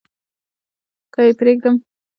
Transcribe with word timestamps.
که 1.13 1.19
يې 1.25 1.31
پرېږدم. 1.39 1.75